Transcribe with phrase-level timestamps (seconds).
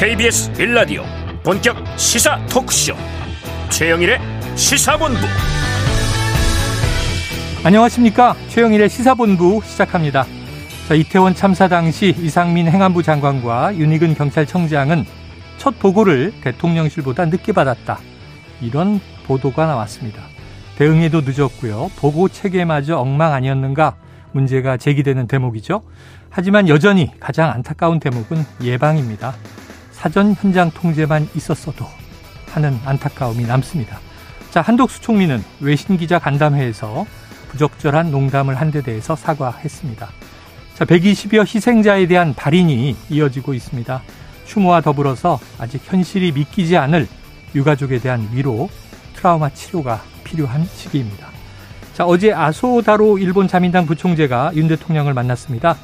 [0.00, 1.02] KBS 빌라디오
[1.44, 2.94] 본격 시사 토크쇼
[3.68, 4.18] 최영일의
[4.56, 5.20] 시사본부
[7.62, 10.24] 안녕하십니까 최영일의 시사본부 시작합니다.
[10.88, 15.04] 자, 이태원 참사 당시 이상민 행안부 장관과 윤희근 경찰청장은
[15.58, 17.98] 첫 보고를 대통령실보다 늦게 받았다.
[18.62, 20.22] 이런 보도가 나왔습니다.
[20.78, 21.90] 대응에도 늦었고요.
[21.96, 23.96] 보고 체계마저 엉망 아니었는가
[24.32, 25.82] 문제가 제기되는 대목이죠.
[26.30, 29.34] 하지만 여전히 가장 안타까운 대목은 예방입니다.
[30.00, 31.84] 사전 현장 통제만 있었어도
[32.52, 34.00] 하는 안타까움이 남습니다.
[34.50, 37.04] 자, 한독수 총리는 외신 기자 간담회에서
[37.50, 40.08] 부적절한 농담을 한 데 대해서 사과했습니다.
[40.72, 44.02] 자, 120여 희생자에 대한 발인이 이어지고 있습니다.
[44.46, 47.06] 추모와 더불어서 아직 현실이 믿기지 않을
[47.54, 48.70] 유가족에 대한 위로,
[49.16, 51.26] 트라우마 치료가 필요한 시기입니다.
[51.92, 55.76] 자, 어제 아소다로 일본 자민당 부총재가 윤 대통령을 만났습니다.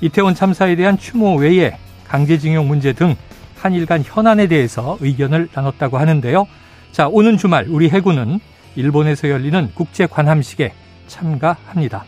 [0.00, 1.76] 이태원 참사에 대한 추모 외에
[2.06, 3.16] 강제징용 문제 등
[3.64, 6.46] 한일 간 현안에 대해서 의견을 나눴다고 하는데요.
[6.92, 8.38] 자, 오는 주말 우리 해군은
[8.76, 10.74] 일본에서 열리는 국제 관함식에
[11.06, 12.04] 참가합니다.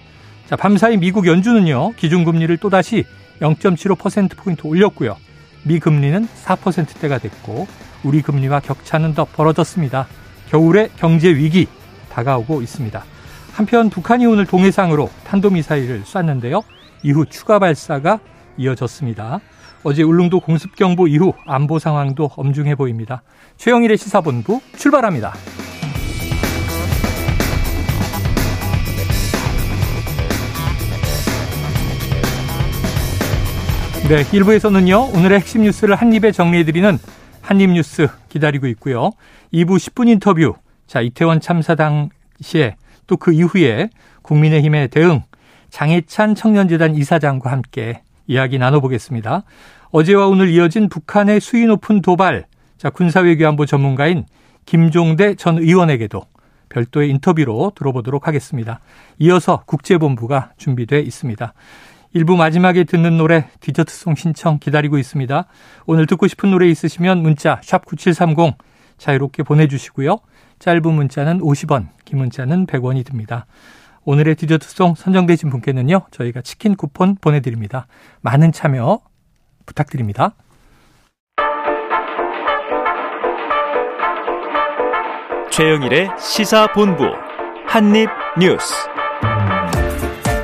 [0.50, 3.06] 자, 밤사이 미국 연준은요, 기준금리를 또다시
[3.40, 5.16] 0.75%포인트 올렸고요.
[5.62, 7.66] 미 금리는 4%대가 됐고,
[8.04, 10.08] 우리 금리와 격차는 더 벌어졌습니다.
[10.50, 11.68] 겨울의 경제 위기
[12.12, 13.02] 다가오고 있습니다.
[13.54, 16.60] 한편 북한이 오늘 동해상으로 탄도미사일을 쐈는데요.
[17.02, 18.20] 이후 추가 발사가
[18.58, 19.40] 이어졌습니다.
[19.88, 23.22] 어제 울릉도 공습경보 이후 안보 상황도 엄중해 보입니다.
[23.56, 25.32] 최영일의 시사본부 출발합니다.
[34.08, 36.98] 네, 1부에서는요, 오늘의 핵심 뉴스를 한입에 정리해드리는
[37.40, 39.12] 한입 뉴스 기다리고 있고요.
[39.54, 40.54] 2부 10분 인터뷰.
[40.88, 42.74] 자, 이태원 참사 당시에
[43.06, 43.90] 또 그 이후에
[44.22, 45.22] 국민의힘의 대응,
[45.70, 49.42] 장해찬 청년재단 이사장과 함께 이야기 나눠보겠습니다.
[49.90, 52.46] 어제와 오늘 이어진 북한의 수위 높은 도발,
[52.76, 54.26] 자, 군사외교안보 전문가인
[54.64, 56.22] 김종대 전 의원에게도
[56.68, 58.80] 별도의 인터뷰로 들어보도록 하겠습니다.
[59.18, 61.54] 이어서 국제본부가 준비돼 있습니다.
[62.12, 65.46] 일부 마지막에 듣는 노래 디저트송 신청 기다리고 있습니다.
[65.86, 68.54] 오늘 듣고 싶은 노래 있으시면 문자 샵9730
[68.98, 70.18] 자유롭게 보내주시고요.
[70.58, 73.46] 짧은 문자는 50원, 긴 문자는 100원이 듭니다.
[74.06, 76.06] 오늘의 디저트송 선정되신 분께는요.
[76.12, 77.88] 저희가 치킨 쿠폰 보내드립니다.
[78.20, 79.00] 많은 참여
[79.66, 80.32] 부탁드립니다.
[85.50, 87.04] 최영일의 시사본부
[87.66, 88.74] 한입뉴스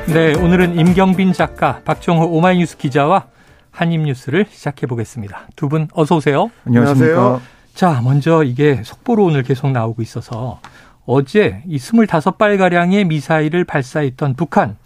[0.07, 3.27] 네, 오늘은 임경빈 작가, 박정호 오마이뉴스 기자와
[3.71, 5.47] 한입뉴스를 시작해 보겠습니다.
[5.55, 6.51] 두 분 어서 오세요.
[6.67, 7.41] 안녕하세요.
[7.73, 10.59] 자, 먼저 이게 속보로 오늘 계속 나오고 있어서
[11.05, 14.77] 어제 이 25발가량의 미사일을 발사했던 북한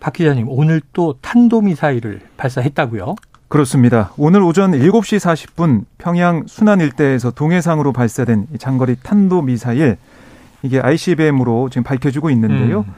[0.00, 3.14] 박 기자님 오늘 또 탄도미사일을 발사했다고요?
[3.48, 4.12] 그렇습니다.
[4.16, 9.98] 오늘 오전 7시 40분 평양 순안 일대에서 동해상으로 발사된 장거리 탄도미사일
[10.62, 12.84] 이게 ICBM으로 지금 밝혀지고 있는데요.
[12.88, 12.94] 음.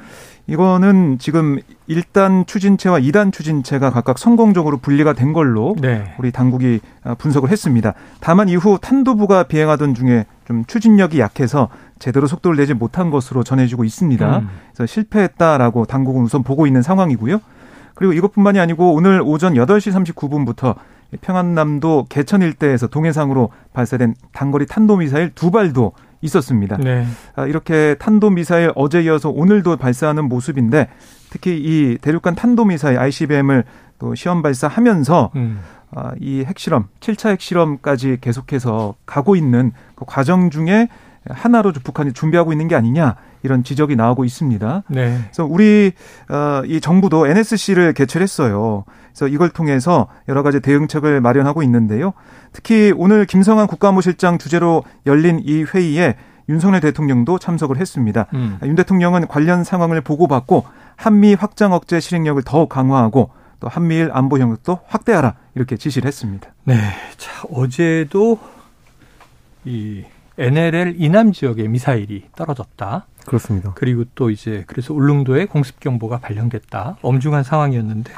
[0.46, 1.58] 이거는 지금
[1.90, 6.14] 1단 추진체와 2단 추진체가 각각 성공적으로 분리가 된 걸로 네.
[6.18, 6.80] 우리 당국이
[7.18, 7.92] 분석을 했습니다.
[8.20, 14.38] 다만 이후 탄도부가 비행하던 중에 좀 추진력이 약해서 제대로 속도를 내지 못한 것으로 전해지고 있습니다.
[14.38, 14.48] 음.
[14.72, 17.40] 그래서 실패했다라고 당국은 우선 보고 있는 상황이고요.
[17.94, 20.76] 그리고 이것뿐만이 아니고 오늘 오전 8시 39분부터
[21.20, 26.76] 평안남도 개천 일대에서 동해상으로 발사된 단거리 탄도미사일 두 발도 있었습니다.
[26.76, 27.06] 네.
[27.34, 30.88] 아, 이렇게 탄도미사일 어제 이어서 오늘도 발사하는 모습인데
[31.30, 33.64] 특히 이 대륙간 탄도미사일 ICBM을
[33.98, 35.60] 또 시험 발사하면서 음.
[35.90, 40.88] 아, 이 핵실험, 7차 핵실험까지 계속해서 가고 있는 그 과정 중에
[41.28, 44.84] 하나로 북한이 준비하고 있는 게 아니냐 이런 지적이 나오고 있습니다.
[44.88, 45.18] 네.
[45.24, 45.92] 그래서 우리
[46.28, 48.84] 어, 이 정부도 NSC를 개최했어요.
[49.08, 52.12] 그래서 이걸 통해서 여러 가지 대응책을 마련하고 있는데요.
[52.52, 56.16] 특히 오늘 김성한 국가무실장 주재로 열린 이 회의에
[56.48, 58.26] 윤석열 대통령도 참석을 했습니다.
[58.34, 58.58] 음.
[58.62, 60.64] 윤 대통령은 관련 상황을 보고받고
[60.96, 66.48] 한미 확장 억제 실행력을 더욱 강화하고 또 한미일 안보 협력도 확대하라 이렇게 지시를 했습니다.
[66.64, 66.74] 네,
[67.16, 68.38] 자 어제도
[69.64, 70.04] 이
[70.38, 73.06] NLL 이남 지역에 미사일이 떨어졌다.
[73.26, 73.72] 그렇습니다.
[73.74, 76.96] 그리고 또 이제 그래서 울릉도에 공습 경보가 발령됐다.
[77.02, 78.12] 엄중한 상황이었는데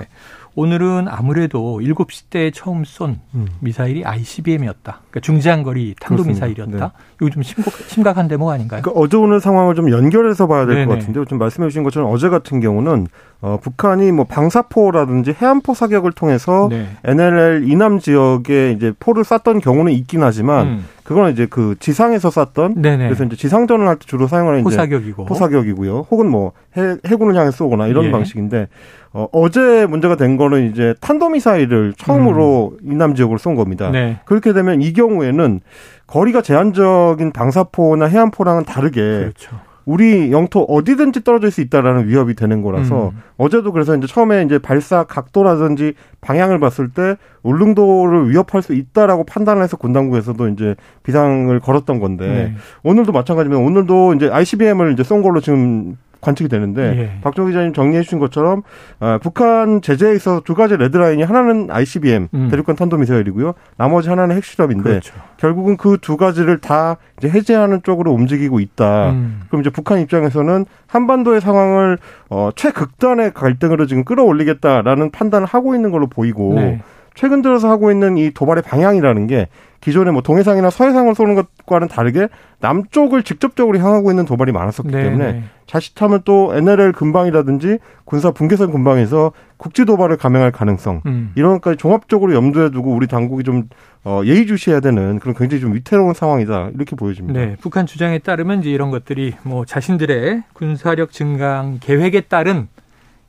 [0.55, 3.49] 오늘은 아무래도 7시 때 처음 쏜 음.
[3.61, 5.00] 미사일이 ICBM이었다.
[5.11, 6.76] 그러니까 중장거리 탄도 미사일이었다.
[6.78, 6.93] 네.
[7.20, 8.82] 이거 좀 심각, 심각한 대목 아닌가요?
[8.82, 11.25] 그러니까 어제 오늘 상황을 좀 연결해서 봐야 될 것 같은데요.
[11.25, 13.06] 좀 말씀해 주신 것처럼 어제 같은 경우는
[13.42, 16.88] 어, 북한이 뭐 방사포라든지 해안포 사격을 통해서 네.
[17.04, 20.84] NLL 이남 지역에 이제 포를 쐈던 경우는 있긴 하지만 음.
[21.04, 23.04] 그거는 이제 그 지상에서 쐈던 네네.
[23.08, 26.06] 그래서 이제 지상전을 할 때 주로 사용하는 포사격이고 포사격이고요.
[26.10, 28.10] 혹은 뭐 해, 해군을 향해 쏘거나 이런 예.
[28.10, 28.69] 방식인데
[29.12, 32.92] 어, 어제 문제가 된 거는 이제 탄도미사일을 처음으로 음.
[32.92, 33.90] 이남 지역으로 쏜 겁니다.
[33.90, 34.20] 네.
[34.26, 35.60] 그렇게 되면 이 경우에는
[36.06, 39.56] 거리가 제한적인 방사포나 해안포랑은 다르게 그렇죠.
[39.84, 43.22] 우리 영토 어디든지 떨어질 수 있다라는 위협이 되는 거라서 음.
[43.36, 49.62] 어제도 그래서 이제 처음에 이제 발사 각도라든지 방향을 봤을 때 울릉도를 위협할 수 있다라고 판단을
[49.62, 52.54] 해서 군 당국에서도 이제 비상을 걸었던 건데 네.
[52.82, 57.20] 오늘도 마찬가지면 오늘도 이제 ICBM을 이제 쏜 걸로 지금 관측이 되는데 예.
[57.22, 58.62] 박정 기자님 정리해 주신 것처럼
[58.99, 62.49] 어, 북한 제재에 있어서 두 가지 레드라인이 하나는 ICBM 음.
[62.50, 63.55] 대륙간 탄도미사일이고요.
[63.76, 65.14] 나머지 하나는 핵실험인데 그렇죠.
[65.37, 69.11] 결국은 그 두 가지를 다 이제 해제하는 쪽으로 움직이고 있다.
[69.11, 69.43] 음.
[69.49, 71.99] 그럼 이제 북한 입장에서는 한반도의 상황을
[72.31, 76.81] 어, 최극단의 갈등으로 지금 끌어올리겠다라는 판단을 하고 있는 걸로 보이고 네.
[77.14, 79.49] 최근 들어서 하고 있는 이 도발의 방향이라는 게
[79.80, 82.28] 기존에 뭐 동해상이나 서해상을 쏘는 것과는 다르게
[82.60, 85.44] 남쪽을 직접적으로 향하고 있는 도발이 많았었기 네 때문에 네.
[85.66, 91.32] 자칫하면 또 NLL 근방이라든지 군사 분계선 근방에서 국지 도발을 감행할 가능성 음.
[91.34, 93.68] 이런 것까지 종합적으로 염두에 두고 우리 당국이 좀
[94.04, 97.38] 어, 예의주시해야 되는 그런 굉장히 좀 위태로운 상황이다 이렇게 보여집니다.
[97.38, 102.68] 네, 북한 주장에 따르면 이제 이런 것들이 뭐 자신들의 군사력 증강 계획에 따른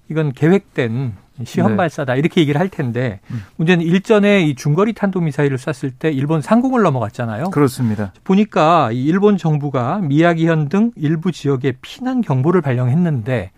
[0.09, 1.13] 이건 계획된
[1.46, 1.78] 시험 네.
[1.78, 3.44] 발사다 이렇게 얘기를 할 텐데 음.
[3.58, 7.52] 문제는 일전에 이 중거리 탄도 미사일을 쐈을 때 일본 상공을 넘어갔잖아요.
[7.52, 8.14] 그렇습니다.
[8.24, 13.52] 보니까 이 일본 정부가 미야기현 등 일부 지역에 피난 경보를 발령했는데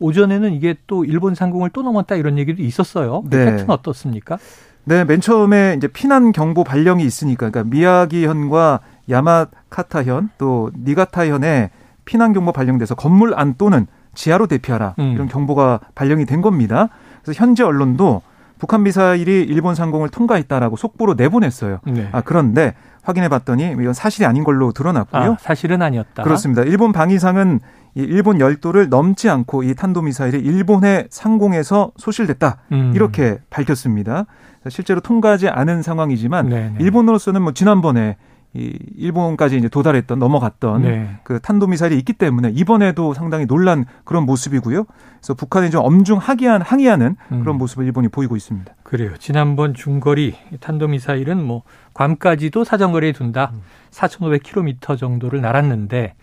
[0.00, 3.22] 오전에는 이게 또 일본 상공을 또 넘었다 이런 얘기도 있었어요.
[3.22, 3.44] 그 네.
[3.44, 4.38] 팩트는 어떻습니까?
[4.84, 11.70] 네, 맨 처음에 이제 피난 경보 발령이 있으니까 그러니까 미야기현과 야마카타현 또 니가타현에
[12.04, 15.12] 피난 경보 발령돼서 건물 안 또는 지하로 대피하라 음.
[15.12, 16.88] 이런 경보가 발령이 된 겁니다.
[17.24, 18.22] 그래서 현재 언론도
[18.58, 21.80] 북한 미사일이 일본 상공을 통과했다라고 속보로 내보냈어요.
[21.86, 22.08] 네.
[22.12, 25.32] 아, 그런데 확인해 봤더니 이건 사실이 아닌 걸로 드러났고요.
[25.32, 26.22] 아, 사실은 아니었다.
[26.22, 26.62] 그렇습니다.
[26.62, 27.60] 일본 방위상은
[27.96, 32.58] 이 일본 열도를 넘지 않고 이 탄도미사일이 일본의 상공에서 소실됐다.
[32.72, 32.92] 음.
[32.94, 34.26] 이렇게 밝혔습니다.
[34.68, 36.68] 실제로 통과하지 않은 상황이지만 네네.
[36.70, 36.74] 네.
[36.80, 38.16] 일본으로서는 뭐 지난번에
[38.56, 41.16] 이 일본까지 이제 도달했던 넘어갔던 네.
[41.24, 44.84] 그 탄도 미사일이 있기 때문에 이번에도 상당히 놀란 그런 모습이고요.
[44.84, 47.40] 그래서 북한이 좀 엄중 하기한 항의하는 음.
[47.40, 48.72] 그런 모습을 일본이 보이고 있습니다.
[48.84, 49.16] 그래요.
[49.18, 51.62] 지난번 중거리 탄도 미사일은 뭐
[51.94, 53.50] 괌까지도 사정거리에 둔다.
[53.54, 53.62] 음.
[53.90, 56.14] 4,500km 정도를 날았는데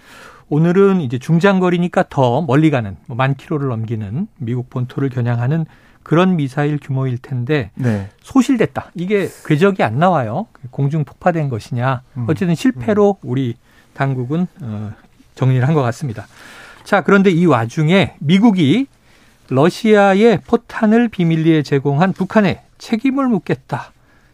[0.48, 5.66] 오늘은 이제 중장거리니까 더 멀리 가는 뭐만 킬로를 넘기는 미국 본토를 겨냥하는
[6.04, 8.10] 그런 미사일 규모일 텐데 네.
[8.22, 8.92] 소실됐다.
[8.96, 10.48] 이게 궤적이 안 나와요.
[10.72, 12.02] 공중 폭파된 것이냐.
[12.18, 12.26] 음.
[12.28, 13.30] 어쨌든 실패로 음.
[13.30, 13.56] 우리
[13.94, 14.92] 당국은 어,
[15.36, 16.28] 정리를 한 것 같습니다.
[16.84, 18.88] 자, 그런데 이 와중에 미국이
[19.50, 23.92] 러시아의 포탄을 비밀리에 제공한 북한에 책임을 묻겠다.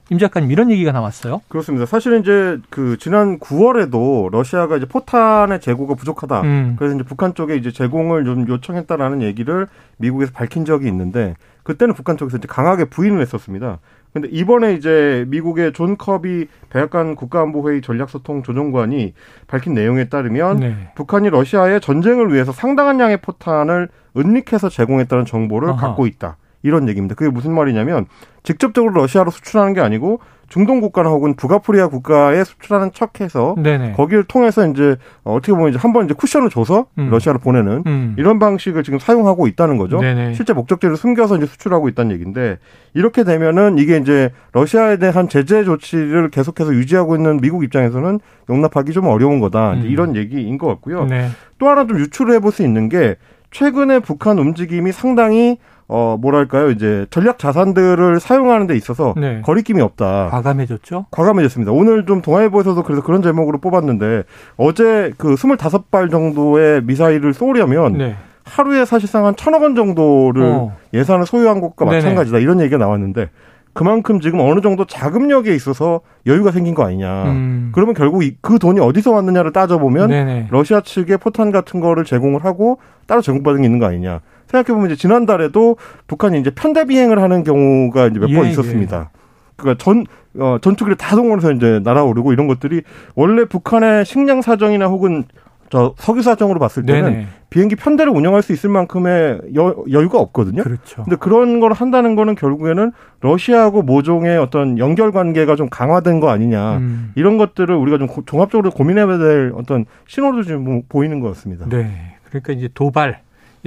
[0.09, 1.41] 임 작가님 이런 얘기가 나왔어요.
[1.49, 1.85] 그렇습니다.
[1.85, 6.41] 사실은 이제 그 지난 9월에도 러시아가 이제 포탄의 재고가 부족하다.
[6.41, 6.75] 음.
[6.77, 9.67] 그래서 이제 북한 쪽에 이제 제공을 좀 요청했다라는 얘기를
[9.97, 13.79] 미국에서 밝힌 적이 있는데 그때는 북한 쪽에서 이제 강하게 부인을 했었습니다.
[14.13, 19.13] 근데 이번에 이제 미국의 존 커비 백악관 국가안보회의 전략소통 조정관이
[19.47, 20.91] 밝힌 내용에 따르면 네.
[20.95, 25.87] 북한이 러시아의 전쟁을 위해서 상당한 양의 포탄을 은닉해서 제공했다는 정보를 아하.
[25.87, 26.37] 갖고 있다.
[26.63, 27.15] 이런 얘기입니다.
[27.15, 28.05] 그게 무슨 말이냐면
[28.43, 30.19] 직접적으로 러시아로 수출하는 게 아니고
[30.49, 33.93] 중동 국가나 혹은 북아프리아 국가에 수출하는 척해서 네네.
[33.93, 37.09] 거기를 통해서 이제 어떻게 보면 이제 한번 이제 쿠션을 줘서 음.
[37.09, 38.15] 러시아로 보내는 음.
[38.17, 39.99] 이런 방식을 지금 사용하고 있다는 거죠.
[39.99, 40.35] 네네.
[40.35, 42.59] 실제 목적지를 숨겨서 이제 수출하고 있다는 얘기인데
[42.93, 49.07] 이렇게 되면은 이게 이제 러시아에 대한 제재 조치를 계속해서 유지하고 있는 미국 입장에서는 용납하기 좀
[49.07, 49.73] 어려운 거다.
[49.73, 49.85] 음.
[49.85, 51.05] 이런 얘기인 것 같고요.
[51.05, 51.27] 네.
[51.59, 53.17] 또 하나 좀 유출을 해볼 수 있는 게
[53.51, 55.57] 최근에 북한 움직임이 상당히
[55.89, 59.41] 어 뭐랄까요 이제 전략 자산들을 사용하는 데 있어서 네.
[59.41, 60.27] 거리낌이 없다.
[60.31, 61.05] 과감해졌죠?
[61.11, 61.71] 과감해졌습니다.
[61.71, 64.23] 오늘 좀 동아일보에서도 그래서 그런 제목으로 뽑았는데
[64.57, 68.15] 어제 그 25발 정도의 미사일을 쏘려면 네.
[68.43, 70.75] 하루에 사실상 한 천억 원 정도를 어.
[70.93, 73.29] 예산을 소유한 것과 마찬가지다 이런 얘기가 나왔는데
[73.77, 77.25] 그만큼 지금 어느 정도 자금력에 있어서 여유가 생긴 거 아니냐.
[77.25, 77.71] 음.
[77.75, 80.47] 그러면 결국 그 돈이 어디서 왔느냐를 따져보면 네네.
[80.49, 84.21] 러시아 측에 포탄 같은 거를 제공을 하고 따로 제공받은 게 있는 거 아니냐.
[84.47, 85.77] 생각해보면 이제 지난달에도
[86.07, 89.09] 북한이 이제 편대 비행을 하는 경우가 이제 몇번 예, 있었습니다.
[89.13, 89.17] 예.
[89.55, 90.05] 그러니까 전,
[90.39, 92.83] 어, 전투기를 다 동원해서 이제 날아오르고 이런 것들이
[93.15, 95.25] 원래 북한의 식량 사정이나 혹은
[95.69, 97.27] 저 석유 사정으로 봤을 때는 네네.
[97.49, 100.63] 비행기 편대를 운영할 수 있을 만큼의 여, 여유가 없거든요.
[100.63, 101.03] 그렇죠.
[101.03, 106.77] 근데 그런 걸 한다는 거는 결국에는 러시아하고 모종의 어떤 연결 관계가 좀 강화된 거 아니냐.
[106.77, 107.11] 음.
[107.15, 111.65] 이런 것들을 우리가 좀 고, 종합적으로 고민해야 될 어떤 신호도 좀 보이는 것 같습니다.
[111.67, 112.15] 네.
[112.29, 113.21] 그러니까 이제 도발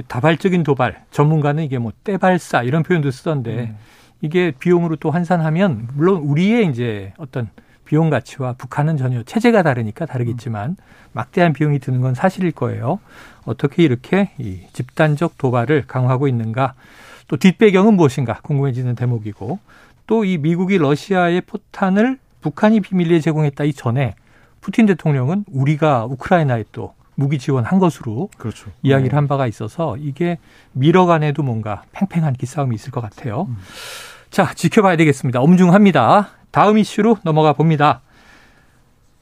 [0.07, 3.77] 다발적인 도발, 전문가는 이게 뭐 떼발사 이런 표현도 쓰던데 음.
[4.21, 7.49] 이게 비용으로 또 환산하면 물론 우리의 이제 어떤
[7.85, 10.77] 비용 가치와 북한은 전혀 체제가 다르니까 다르겠지만
[11.11, 12.99] 막대한 비용이 드는 건 사실일 거예요.
[13.45, 16.73] 어떻게 이렇게 이 집단적 도발을 강화하고 있는가?
[17.27, 19.59] 또 뒷배경은 무엇인가 궁금해지는 대목이고
[20.07, 24.15] 또 이 미국이 러시아의 포탄을 북한이 비밀리에 제공했다 이전에
[24.59, 28.71] 푸틴 대통령은 우리가 우크라이나에 또 무기 지원한 것으로 그렇죠.
[28.81, 29.15] 이야기를 네.
[29.15, 30.39] 한 바가 있어서 이게
[30.73, 33.43] 미러 간에도 뭔가 팽팽한 기싸움이 있을 것 같아요.
[33.47, 33.57] 음.
[34.31, 35.39] 자, 지켜봐야 되겠습니다.
[35.39, 36.29] 엄중합니다.
[36.49, 38.01] 다음 이슈로 넘어가 봅니다.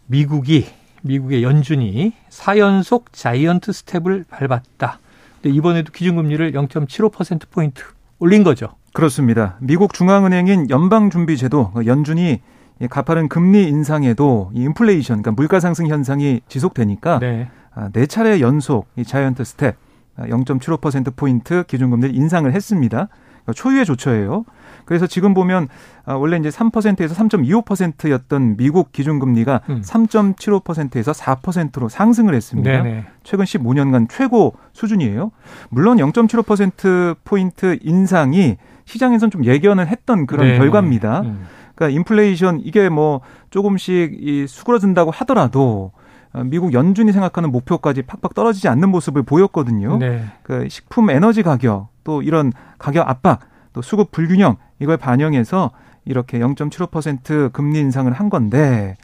[0.08, 0.66] 미국이
[1.02, 5.00] 미국의 연준이 4연속 giant step을 밟았다.
[5.42, 7.84] 근데 이번에도 기준금리를 0.75% 포인트
[8.18, 8.70] 올린 거죠.
[8.94, 9.58] 그렇습니다.
[9.60, 12.42] 미국 중앙은행인 연방준비제도 연준이
[12.90, 17.59] 가파른 금리 인상에도 이 인플레이션, 그러니까 물가 상승 현상이 지속되니까 네, 아,
[17.94, 19.76] 네 차례 연속 이 giant step
[20.18, 23.08] 0.75% 포인트 기준금리를 인상을 했습니다.
[23.54, 24.46] 초유의 조처예요.
[24.86, 25.68] 그래서 지금 보면
[26.06, 29.82] 아, 원래 이제 3%에서 3.25%였던 미국 기준금리가 음.
[29.84, 32.70] 3.75%에서 4%로 상승을 했습니다.
[32.70, 33.06] 네네.
[33.24, 35.32] 최근 15년간 최고 수준이에요.
[35.70, 41.22] 물론 0.75% 포인트 인상이 시장에선 좀 예견을 했던 그런 네 결과입니다.
[41.22, 41.46] 음.
[41.76, 43.22] 그러니까 인플레이션 이게 뭐
[43.52, 46.00] 조금씩 이 수그러든다고 하더라도 어,
[46.46, 49.98] 미국 연준이 생각하는 목표까지 팍팍 떨어지지 않는 모습을 보였거든요.
[49.98, 50.26] 네.
[50.44, 53.40] 그 식품 에너지 가격 또 이런 가격 압박
[53.74, 55.72] 또 수급 불균형 이걸 반영해서
[56.06, 58.96] 이렇게 0.75% 금리 인상을 한 건데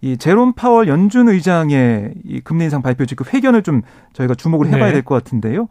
[0.00, 3.82] 이 제롬 파월 연준 의장의 이 금리 인상 발표 즉그 회견을 좀
[4.14, 4.92] 저희가 주목을 해봐야 네.
[4.94, 5.68] 될것 같은데요.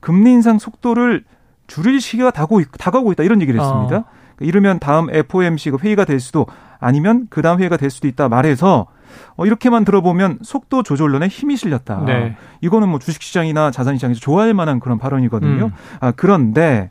[0.00, 1.24] 금리 인상 속도를
[1.66, 3.96] 줄일 시기가 다가오고, 있다 이런 얘기를 했습니다.
[3.96, 4.04] 어.
[4.40, 6.46] 이르면 다음 FOMC 그 회의가 될 수도
[6.78, 8.86] 아니면 그 다음 회의가 될 수도 있다 말해서
[9.36, 12.04] 어, 이렇게만 들어보면 속도 조절론에 힘이 실렸다.
[12.06, 12.36] 네.
[12.60, 15.66] 이거는 뭐 주식시장이나 자산시장에서 좋아할 만한 그런 발언이거든요.
[15.66, 15.72] 음.
[16.00, 16.90] 아, 그런데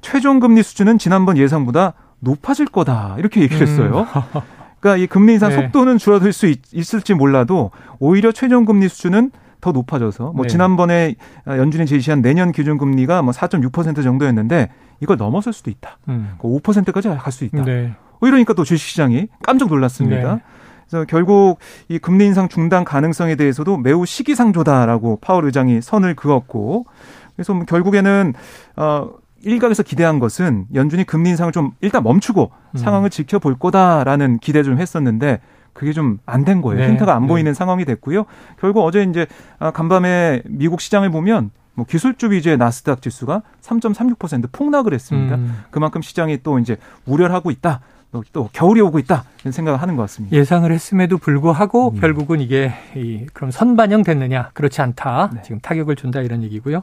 [0.00, 3.16] 최종 금리 수준은 지난번 예상보다 높아질 거다.
[3.18, 4.06] 이렇게 얘기를 했어요.
[4.14, 4.40] 음.
[4.80, 5.56] 그러니까 이 금리 인상 네.
[5.56, 6.60] 속도는 줄어들 수 있,
[6.94, 10.48] 을지 몰라도 오히려 최종 금리 수준은 더 높아져서 뭐 네.
[10.48, 11.14] 지난번에
[11.48, 14.70] 연준이 제시한 내년 기준 금리가 뭐 4.6% 정도였는데
[15.00, 15.98] 이걸 넘어설 수도 있다.
[16.08, 16.34] 음.
[16.38, 17.64] 5%까지 갈 수 있다.
[17.64, 17.92] 네.
[18.20, 20.34] 어, 이러니까 또 주식시장이 깜짝 놀랐습니다.
[20.36, 20.42] 네.
[20.88, 26.86] 그래서 결국 이 금리 인상 중단 가능성에 대해서도 매우 시기상조다라고 파월 의장이 선을 그었고
[27.34, 28.34] 그래서 뭐 결국에는
[28.76, 29.10] 어
[29.42, 32.76] 일각에서 기대한 것은 연준이 금리 인상을 좀 일단 멈추고 음.
[32.78, 35.40] 상황을 지켜볼 거다라는 기대 좀 했었는데
[35.72, 36.80] 그게 좀 안 된 거예요.
[36.80, 36.88] 네.
[36.88, 37.28] 힌트가 안 네.
[37.28, 38.24] 보이는 상황이 됐고요.
[38.58, 39.26] 결국 어제 이제
[39.58, 45.36] 아, 간밤에 미국 시장을 보면 뭐 기술주 위주의 나스닥 지수가 3.36% 폭락을 했습니다.
[45.36, 45.64] 음.
[45.70, 47.80] 그만큼 시장이 또 이제 우려를 하고 있다.
[48.12, 50.36] 또, 또 겨울이 오고 있다 이런 생각을 하는 것 같습니다.
[50.36, 52.00] 예상을 했음에도 불구하고 음.
[52.00, 55.42] 결국은 이게 이, 그럼 선반영 됐느냐 그렇지 않다 네.
[55.42, 56.82] 지금 타격을 준다 이런 얘기고요.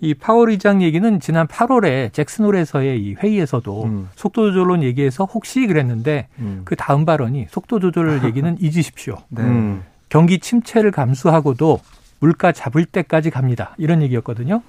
[0.00, 4.08] 이 파월 의장 얘기는 지난 8월에 잭슨홀에서의 이 회의에서도 음.
[4.16, 6.62] 속도 조절론 얘기해서 혹시 그랬는데 음.
[6.64, 9.18] 그 다음 발언이 속도 조절 얘기는 잊으십시오.
[9.28, 9.42] 네.
[9.42, 9.84] 음.
[10.08, 11.80] 경기 침체를 감수하고도
[12.20, 13.74] 물가 잡을 때까지 갑니다.
[13.78, 14.62] 이런 얘기였거든요.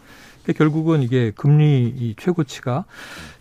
[0.54, 2.86] 결국은 이게 금리 이 최고치가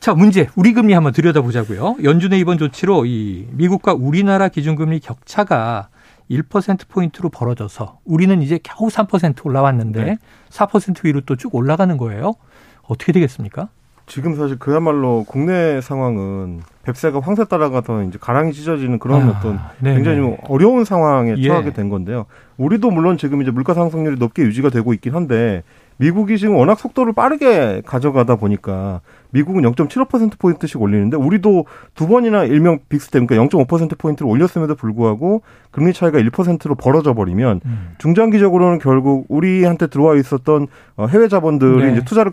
[0.01, 1.97] 자 문제 우리 금리 한번 들여다보자고요.
[2.03, 5.89] 연준의 이번 조치로 이 미국과 우리나라 기준금리 격차가
[6.31, 10.17] 1% 포인트로 벌어져서 우리는 이제 겨우 3% 올라왔는데 네.
[10.51, 12.35] 4% 위로 또 쭉 올라가는 거예요.
[12.83, 13.69] 어떻게 되겠습니까?
[14.07, 19.95] 지금 사실 그야말로 국내 상황은 뱁새가 황새 따라가서 이제 가랑이 찢어지는 그런 아, 어떤 네네.
[19.97, 21.49] 굉장히 좀 어려운 상황에 예.
[21.49, 22.27] 처하게 된 건데요.
[22.59, 25.63] 우리도 물론 지금 이제 물가 상승률이 높게 유지가 되고 있긴 한데
[25.97, 29.01] 미국이 지금 워낙 속도를 빠르게 가져가다 보니까
[29.35, 36.19] 미국은 0.75%포인트씩 올리는데 우리도 두 번이나 일명 big step 그러니까 0.5%포인트를 올렸음에도 불구하고 금리 차이가
[36.21, 37.95] 1%로 벌어져 버리면 음.
[37.99, 41.93] 중장기적으로는 결국 우리한테 들어와 있었던 어, 해외 자본들이 네.
[41.93, 42.31] 이제 투자를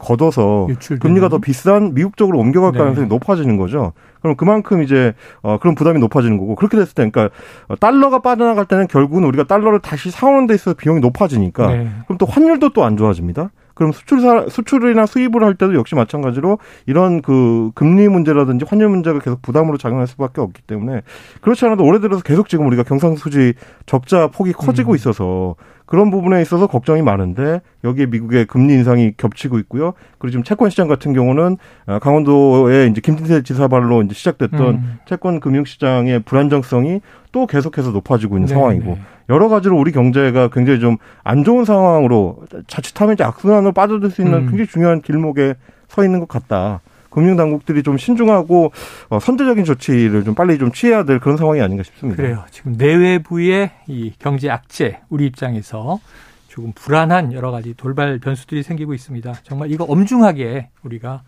[0.69, 0.99] 유출되는.
[0.99, 2.77] 금리가 더 비싼 미국 쪽으로 옮겨갈 네.
[2.77, 3.93] 가능성이 높아지는 거죠.
[4.21, 7.33] 그럼 그만큼 이제 어 그런 부담이 높아지는 거고 그렇게 됐을 때 그러니까
[7.67, 11.89] 어, 달러가 빠져나갈 때는 결국은 우리가 달러를 다시 사오는 데 있어서 비용이 높아지니까 네.
[12.05, 13.49] 그럼 또 환율도 또 안 좋아집니다.
[13.81, 19.41] 그럼 수출 수출이나 수입을 할 때도 역시 마찬가지로 이런 그 금리 문제라든지 환율 문제가 계속
[19.41, 21.01] 부담으로 작용할 수밖에 없기 때문에
[21.41, 23.55] 그렇지 않아도 올해 들어서 계속 지금 우리가 경상수지
[23.87, 24.95] 적자 폭이 커지고 음.
[24.95, 25.55] 있어서
[25.91, 29.91] 그런 부분에 있어서 걱정이 많은데 여기에 미국의 금리 인상이 겹치고 있고요.
[30.19, 34.99] 그리고 지금 채권 시장 같은 경우는 아, 강원도에 이제 김진태 지사 발로 이제 시작됐던 음.
[35.05, 37.01] 채권 금융 시장의 불안정성이
[37.33, 39.01] 또 계속해서 높아지고 있는 네 상황이고 네.
[39.27, 44.39] 여러 가지로 우리 경제가 굉장히 좀 안 좋은 상황으로 자칫하면 이제 악순환으로 빠져들 수 있는
[44.39, 44.45] 음.
[44.47, 45.55] 굉장히 중요한 길목에
[45.89, 46.79] 서 있는 것 같다.
[47.11, 48.71] 금융 당국들이 좀 신중하고
[49.09, 52.23] 어, 선제적인 조치를 좀 빨리 좀 취해야 될 그런 상황이 아닌가 싶습니다.
[52.23, 52.43] 그래요.
[52.49, 55.99] 지금 내외부의 이 경제 악재 우리 입장에서
[56.47, 59.33] 조금 불안한 여러 가지 돌발 변수들이 생기고 있습니다.
[59.43, 61.21] 정말 이거 엄중하게 우리가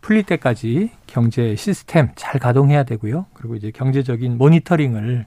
[0.00, 3.26] 풀릴 때까지 경제 시스템 잘 가동해야 되고요.
[3.34, 5.26] 그리고 이제 경제적인 모니터링을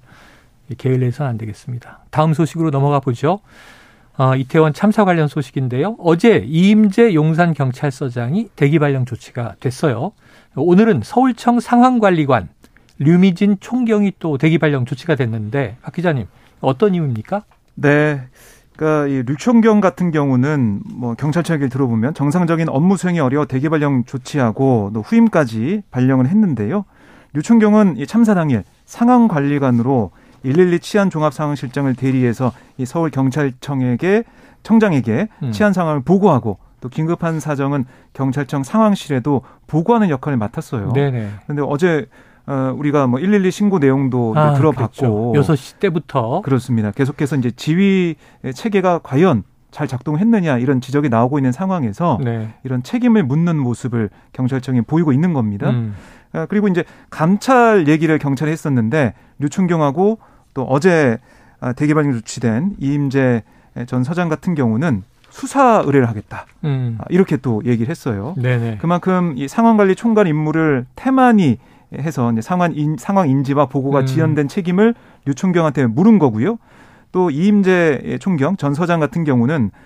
[0.78, 2.06] 게을리해서는 안 되겠습니다.
[2.10, 3.42] 다음 소식으로 넘어가 보죠.
[4.22, 5.96] 어, 이태원 참사 관련 소식인데요.
[5.98, 10.12] 어제 이임재 용산 경찰서장이 대기 발령 조치가 됐어요.
[10.56, 12.50] 오늘은 서울청 상황관리관
[13.00, 16.28] 류미진 총경이 또 대기 발령 조치가 됐는데 박 기자님
[16.60, 17.46] 어떤 이유입니까?
[17.74, 18.22] 네.
[18.75, 24.04] 그러니까 이 류총경 같은 경우는 뭐 경찰청 얘기를 들어보면 정상적인 업무 수행이 어려워 대기 발령
[24.04, 26.86] 조치하고 또 후임까지 발령을 했는데요.
[27.34, 30.12] 류총경은 이 참사 당일 상황관리관으로
[30.44, 34.24] 112 치안 종합 상황 실장을 대리해서 이 서울 경찰청에게
[34.64, 35.52] 청장에게 음.
[35.52, 40.94] 치안 상황을 보고하고 또 긴급한 사정은 경찰청 상황실에도 보고하는 역할을 맡았어요.
[40.94, 41.30] 네네.
[41.44, 42.08] 그런데 어제
[42.48, 45.54] 어, 우리가 뭐 112 신고 내용도 아, 들어봤고 그렇죠.
[45.54, 46.92] 6시 때부터 그렇습니다.
[46.92, 48.16] 계속해서 이제 지휘
[48.54, 52.50] 체계가 과연 잘 작동했느냐 이런 지적이 나오고 있는 상황에서 네.
[52.64, 55.70] 이런 책임을 묻는 모습을 경찰청이 보이고 있는 겁니다.
[55.70, 55.96] 음.
[56.34, 60.20] 어, 그리고 이제 감찰 얘기를 경찰이 했었는데 류춘경하고
[60.53, 61.17] 또 어제
[61.60, 63.43] 아, 대기발령 조치된 이임재
[63.86, 66.46] 전 서장 같은 경우는 수사 의뢰를 하겠다.
[66.63, 66.98] 음.
[67.00, 68.36] 아, 이렇게 또 얘기를 했어요.
[68.38, 68.77] 네네.
[68.81, 71.58] 그만큼 이 상황관리 총괄 임무를 태만히
[71.93, 74.05] 해서 이제 상황 인, 상황 인지와 보고가 음.
[74.05, 74.93] 지연된 책임을
[75.25, 76.58] 류 총경한테 물은 거고요.
[77.12, 79.81] 또 이임재 총경 전 서장 같은 경우는 아,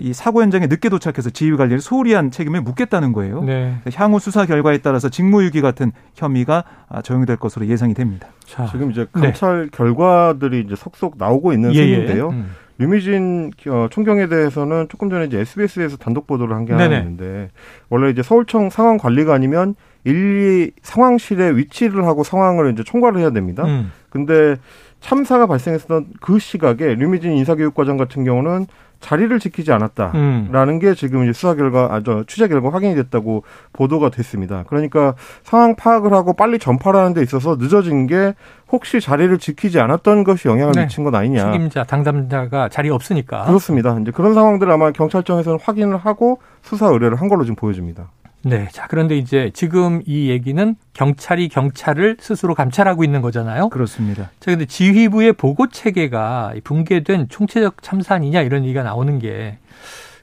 [0.00, 3.42] 이 사고 현장에 늦게 도착해서 지휘 관리를 소홀히 한 책임을 묻겠다는 거예요.
[3.42, 3.76] 네.
[3.94, 8.28] 향후 수사 결과에 따라서 직무유기 같은 혐의가 아, 적용될 것으로 예상이 됩니다.
[8.44, 9.68] 자, 지금 이제 감찰 네.
[9.72, 11.94] 결과들이 이제 속속 나오고 있는 예, 예.
[11.96, 12.28] 중인데요.
[12.30, 12.50] 음.
[12.78, 17.50] 류미진 어, 총경에 대해서는 조금 전에 이제 SBS에서 단독 보도를 한 게 하나 있는데
[17.88, 23.64] 원래 이제 서울청 상황 관리관이면 일리 상황실에 위치를 하고 상황을 이제 총괄을 해야 됩니다.
[23.64, 23.92] 음.
[24.10, 24.56] 근데
[25.04, 28.66] 참사가 발생했던 그 시각에 류미진 인사교육과장 같은 경우는
[29.00, 30.78] 자리를 지키지 않았다라는 음.
[30.78, 33.44] 게 지금 이제 수사 결과 아저 취재 결과 확인이 됐다고
[33.74, 34.64] 보도가 됐습니다.
[34.66, 38.32] 그러니까 상황 파악을 하고 빨리 전파를 하는 데 있어서 늦어진 게
[38.72, 40.84] 혹시 자리를 지키지 않았던 것이 영향을 네.
[40.84, 41.52] 미친 것 아니냐.
[41.52, 43.44] 책임자 당담자가 자리 없으니까.
[43.44, 43.98] 그렇습니다.
[44.00, 48.08] 이제 그런 상황들 아마 경찰청에서는 확인을 하고 수사 의뢰를 한 걸로 지금 보여집니다.
[48.44, 48.68] 네.
[48.72, 53.70] 자, 그런데 이제 지금 이 얘기는 경찰이 경찰을 스스로 감찰하고 있는 거잖아요.
[53.70, 54.30] 그렇습니다.
[54.40, 57.76] 자, 근데 지휘부의 보고 체계가 붕괴된 총체적
[58.08, 59.58] 아니냐 이런 얘기가 나오는 게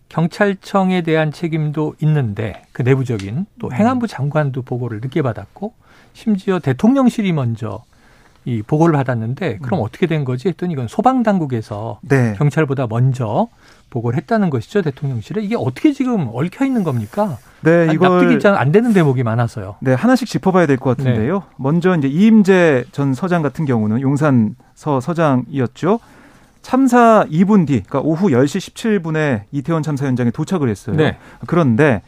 [0.09, 3.73] 경찰청에 대한 책임도 있는데 그 내부적인 또 음.
[3.73, 5.73] 행안부 장관도 보고를 늦게 받았고
[6.13, 7.83] 심지어 대통령실이 먼저
[8.45, 9.83] 이 보고를 받았는데 그럼 음.
[9.85, 12.33] 어떻게 된 거지 했더니 이건 소방 당국에서 네.
[12.37, 13.47] 경찰보다 먼저
[13.91, 17.37] 보고를 했다는 것이죠 대통령실에 이게 어떻게 지금 얽혀 있는 겁니까?
[17.61, 19.75] 네, 이걸 납득이 안 되는 대목이 많아서요.
[19.81, 21.39] 네, 하나씩 짚어봐야 될 것 같은데요.
[21.39, 21.45] 네.
[21.57, 25.99] 먼저 이제 이임재 전 서장 같은 경우는 용산서 서장이었죠.
[26.63, 30.95] 참사 2분 뒤, 그러니까 오후 10시 17분에 이태원 참사 현장에 도착을 했어요.
[30.95, 31.17] 네.
[31.45, 32.01] 그런데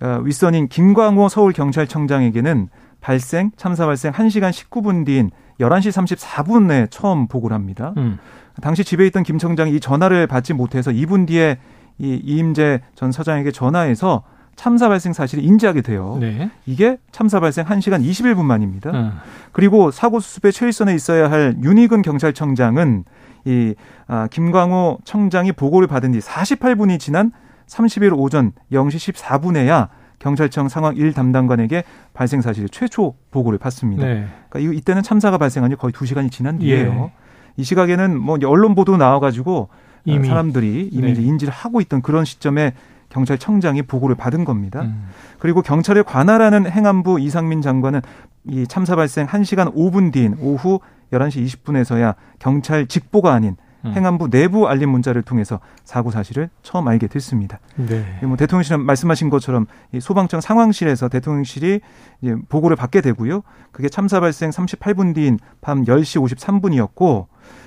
[0.00, 2.68] 어, 윗선인 김광호 서울경찰청장에게는
[3.00, 7.94] 발생 참사 발생 1시간 19분 뒤인 11시 34분에 처음 보고를 합니다.
[7.96, 8.18] 음.
[8.60, 11.58] 당시 집에 있던 김 청장이 이 전화를 받지 못해서 2분 뒤에
[11.98, 14.22] 이 이임재 전 서장에게 전화해서
[14.54, 16.16] 참사 발생 사실을 인지하게 돼요.
[16.18, 16.50] 네.
[16.64, 18.90] 이게 참사 발생 1시간 21분 만입니다.
[18.90, 19.12] 음.
[19.52, 23.04] 그리고 사고 수습에 최일선에 있어야 할 윤희근 경찰청장은
[23.44, 23.74] 이
[24.08, 27.32] 아, 김광호 청장이 보고를 받은 뒤 48분이 지난
[27.66, 29.88] 30일 오전 0시 14분에야
[30.18, 34.04] 경찰청 상황 1 담당관에게 발생 사실을 최초 보고를 받습니다.
[34.04, 34.26] 네.
[34.48, 36.90] 그러니까 이때는 참사가 발생한 지 거의 2시간이 지난 뒤에요.
[36.90, 37.12] 예.
[37.56, 39.68] 이 시각에는 뭐 언론 보도 나와가지고
[40.04, 40.28] 이미.
[40.28, 41.22] 사람들이 이미 네.
[41.22, 42.74] 인지를 하고 있던 그런 시점에
[43.08, 44.82] 경찰청장이 보고를 받은 겁니다.
[44.82, 45.08] 음.
[45.38, 48.00] 그리고 경찰을 관할하는 행안부 이상민 장관은
[48.48, 50.80] 이 참사 발생 1시간 5분 뒤인 오후
[51.12, 53.92] 11시 20분에서야 경찰 직보가 아닌 음.
[53.94, 57.58] 행안부 내부 알림 문자를 통해서 사고 사실을 처음 알게 됐습니다.
[57.76, 58.04] 네.
[58.22, 61.80] 뭐 대통령실은 말씀하신 것처럼 이 소방청 상황실에서 대통령실이
[62.22, 63.42] 이제 보고를 받게 되고요.
[63.72, 67.26] 그게 참사 발생 38분 뒤인 밤 10시 53분이었고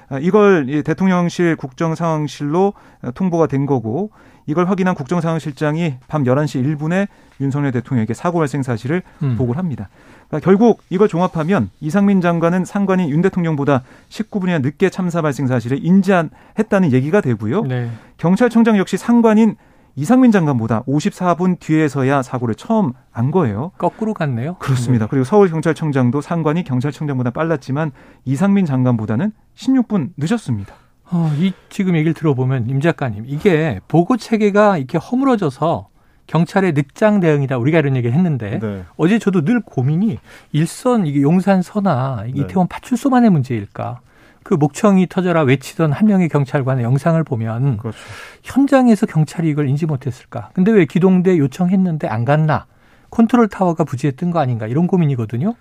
[0.09, 2.73] 아, 이걸 대통령실 국정상황실로
[3.13, 4.11] 통보가 된 거고
[4.49, 7.07] 이걸 확인한 국정상황실장이 밤 11시 1분에
[7.39, 9.35] 윤석열 대통령에게 사고 발생 사실을 음.
[9.37, 9.89] 보고를 합니다.
[10.27, 16.91] 그러니까 결국 이걸 종합하면 이상민 장관은 상관인 윤 대통령보다 19분이나 늦게 참사 발생 사실을 인지했다는
[16.93, 17.61] 얘기가 되고요.
[17.61, 17.91] 네.
[18.17, 19.55] 경찰청장 역시 상관인
[19.95, 23.71] 이상민 장관보다 54분 뒤에서야 사고를 처음 안 거예요.
[23.77, 24.55] 거꾸로 갔네요.
[24.57, 25.05] 그렇습니다.
[25.05, 25.09] 네.
[25.11, 27.91] 그리고 서울경찰청장도 상관이 경찰청장보다 빨랐지만
[28.25, 30.73] 이상민 장관보다는 16분 늦었습니다.
[31.11, 35.89] 어, 이 지금 얘기를 들어보면 임 작가님 이게 보고 체계가 이렇게 허물어져서
[36.27, 38.83] 경찰의 늑장 대응이다 우리가 이런 얘기를 했는데 네.
[38.97, 40.19] 어제 저도 늘 고민이
[40.51, 42.33] 일선 이게 용산 서나 네.
[42.35, 44.01] 이태원 파출소만의 문제일까?
[44.43, 47.97] 그 목청이 터져라 외치던 한 명의 경찰관의 영상을 보면 그렇죠.
[48.43, 50.49] 현장에서 경찰이 이걸 인지 못했을까?
[50.53, 52.65] 근데 왜 기동대 요청했는데 안 갔나?
[53.09, 55.55] 컨트롤 타워가 부재였던 거 아닌가 이런 고민이거든요.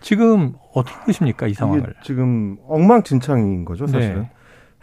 [0.00, 1.94] 지금 어떻게 보십니까 이 상황을?
[2.02, 4.22] 지금 엉망진창인 거죠 사실은.
[4.22, 4.30] 네.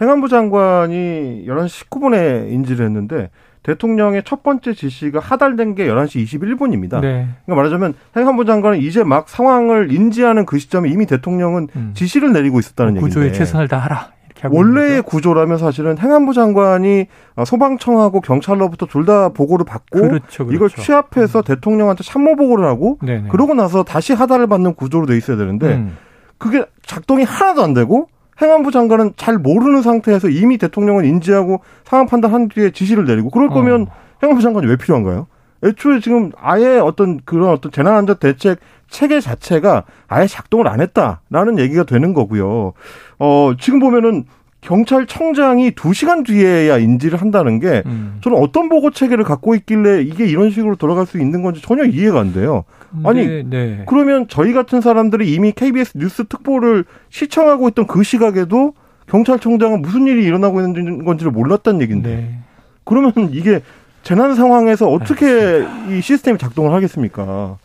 [0.02, 3.30] 행안부 장관이 11시 19분에 인지를 했는데
[3.64, 7.00] 대통령의 첫 번째 지시가 하달된 게 11시 21분입니다.
[7.02, 7.28] 네.
[7.46, 11.92] 그러니까 말하자면 행안부 장관은 이제 막 상황을 인지하는 그 시점에 이미 대통령은 음.
[11.94, 13.14] 지시를 내리고 있었다는 얘기인데.
[13.14, 14.10] 구조에 최선을 다하라.
[14.50, 17.06] 원래의 구조라면 사실은 행안부 장관이
[17.46, 20.52] 소방청하고 경찰로부터 둘 다 보고를 받고 그렇죠, 그렇죠.
[20.52, 21.44] 이걸 취합해서 음.
[21.44, 23.28] 대통령한테 참모 보고를 하고 네네.
[23.30, 25.96] 그러고 나서 다시 하달을 받는 구조로 돼 있어야 되는데 음.
[26.40, 28.08] 그게 작동이 하나도 안 되고
[28.42, 33.54] 행안부 장관은 잘 모르는 상태에서 이미 대통령은 인지하고 상황 판단한 뒤에 지시를 내리고 그럴 어.
[33.54, 33.86] 거면 어.
[34.24, 35.28] 행안부 장관이 왜 필요한가요?
[35.64, 41.84] 애초에 지금 아예 어떤 그런 어떤 재난안전 대책 체계 자체가 아예 작동을 안 했다라는 얘기가
[41.84, 42.74] 되는 거고요.
[43.20, 44.26] 어, 지금 보면은
[44.62, 48.20] 경찰청장이 두시간 뒤에야 인지를 한다는 게 음.
[48.22, 52.20] 저는 어떤 보고 체계를 갖고 있길래 이게 이런 식으로 돌아갈 수 있는 건지 전혀 이해가
[52.20, 52.64] 안 돼요.
[53.04, 53.84] 아니 네, 네.
[53.88, 58.74] 그러면 저희 같은 사람들이 이미 KBS 뉴스 특보를 시청하고 있던 그 시각에도
[59.08, 62.40] 경찰청장은 무슨 일이 일어나고 있는 건지를 몰랐다는 얘기인데 네.
[62.84, 63.62] 그러면 이게
[64.04, 65.94] 재난 상황에서 어떻게 알겠습니다.
[65.96, 67.58] 이 시스템이 작동을 하겠습니까?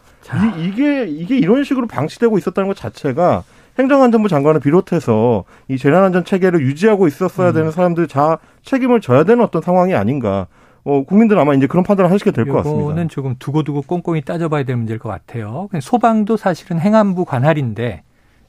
[0.59, 3.45] 이, 이게 이게 이런 식으로 방치되고 있었다는 것 자체가
[3.79, 7.55] 행정안전부 장관을 비롯해서 이 재난안전 체계를 유지하고 있었어야 음.
[7.55, 10.47] 되는 사람들 다 책임을 져야 되는 어떤 상황이 아닌가.
[10.85, 12.81] 어, 국민들은 아마 이제 그런 판단을 하시게 될 것 같습니다.
[12.83, 15.69] 이거는 조금 두고두고 꼼꼼히 따져봐야 될 문제일 것 같아요.
[15.81, 18.03] 소방도 사실은 행안부 관할인데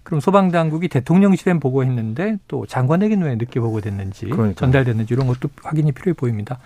[0.03, 4.53] 그럼 소방당국이 대통령실에 보고했는데 또 장관에게는 왜 늦게 보고됐는지 그러니까요.
[4.53, 6.59] 전달됐는지 이런 것도 확인이 필요해 보입니다.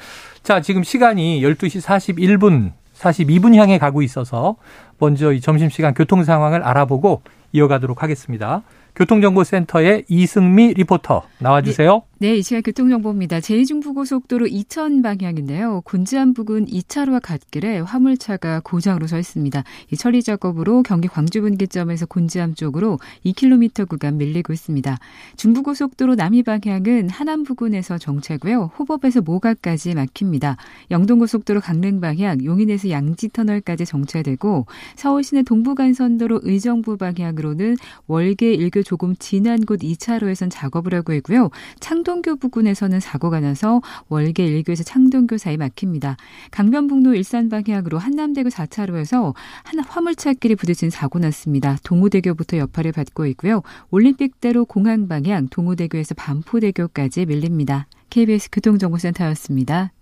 [0.43, 4.55] 자, 지금 시간이 12시 41분, 42분 향해 가고 있어서
[4.99, 8.61] 먼저 이 점심시간 교통 상황을 알아보고 이어가도록 하겠습니다.
[8.95, 11.93] 교통정보센터의 이승미 리포터 나와주세요.
[11.93, 13.39] 네, 이 시각 교통정보입니다.
[13.39, 15.81] 제2중부고속도로 이천 방향인데요.
[15.85, 19.63] 곤지암 부근 2차로와 갓길에 화물차가 고장으로 서 있습니다.
[19.91, 24.99] 이 처리 작업으로 경기 광주 분기점에서 곤지암 쪽으로 2km 구간 밀리고 있습니다.
[25.35, 28.69] 중부고속도로 남이 방향은 하남 부근에서 정체고요.
[28.77, 30.57] 호법에서 모가까지 막힙니다.
[30.91, 39.79] 영동고속도로 강릉 방향 용인에서 양지터널까지 정체되고 서울시내 동부간선도로 의정부 방향으로는 월계 일교 조금 지난 곳
[39.79, 41.49] 2차로에선 작업을 하고 있고요.
[41.79, 46.17] 창동 창동교 부근에서는 사고가 나서 월계 1교에서 창동교 사이 막힙니다.
[46.51, 51.77] 강변북로 일산 방향으로 한남대교 4차로에서 하나 화물차끼리 부딪힌 사고 났습니다.
[51.85, 53.61] 동호대교부터 여파를 받고 있고요.
[53.91, 57.87] 올림픽대로 공항 방향 동호대교에서 반포대교까지 밀립니다.
[58.09, 59.93] KBS 교통정보센터였습니다.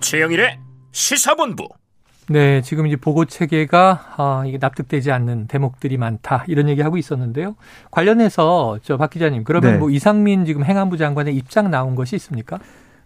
[0.00, 0.58] 최영일의
[0.90, 1.68] 시사본부
[2.28, 7.56] 네, 지금 이제 보고 체계가 아, 이게 납득되지 않는 대목들이 많다 이런 얘기 하고 있었는데요.
[7.90, 9.78] 관련해서 저 박 기자님 그러면 네.
[9.78, 12.58] 뭐 이상민 지금 행안부 장관의 입장 나온 것이 있습니까?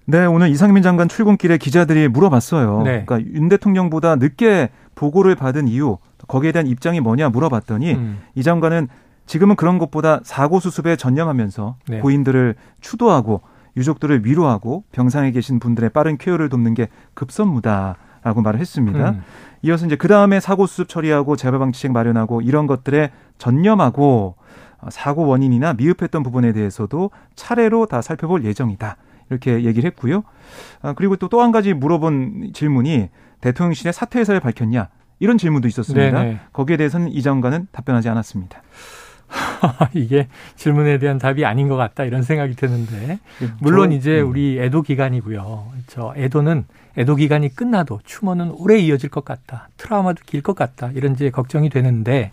[0.05, 2.83] 네, 오늘 이상민 장관 출근길에 기자들이 물어봤어요.
[2.83, 3.05] 네.
[3.07, 5.97] 그러니까 윤 대통령보다 늦게 보고를 받은 이유,
[6.29, 8.21] 거기에 대한 입장이 뭐냐 물어봤더니 음.
[8.35, 8.89] 이 장관은
[9.25, 12.01] 지금은 그런 것보다 사고 수습에 전념하면서 네.
[12.01, 13.41] 고인들을 추도하고
[13.77, 17.97] 유족들을 위로하고 병상에 계신 분들의 빠른 쾌유를 돕는 게 급선무다.
[18.27, 19.11] 라고 말을 했습니다.
[19.11, 19.23] 음.
[19.63, 24.35] 이어서 이제 그 다음에 사고 수습 처리하고 재발 방지책 마련하고 이런 것들에 전념하고
[24.79, 28.97] 어, 사고 원인이나 미흡했던 부분에 대해서도 차례로 다 살펴볼 예정이다.
[29.31, 30.25] 이렇게 얘기를 했고요.
[30.83, 33.11] 아, 그리고 또 또 한 가지 물어본 질문이
[33.43, 34.89] 대통령실의 사퇴 의사를 밝혔냐
[35.21, 36.19] 이런 질문도 있었습니다.
[36.19, 36.41] 네네.
[36.53, 38.61] 거기에 대해서는 이 장관은 답변하지 않았습니다.
[39.95, 43.21] 이게 질문에 대한 답이 아닌 것 같다 이런 생각이 드는데
[43.61, 44.31] 물론 이제 음.
[44.31, 45.67] 우리 애도 기간이고요.
[45.87, 46.65] 저 애도는
[46.99, 49.69] 애도 기간이 끝나도 추모는 오래 이어질 것 같다.
[49.77, 50.91] 트라우마도 길 것 같다.
[50.95, 52.33] 이런 이제 걱정이 되는데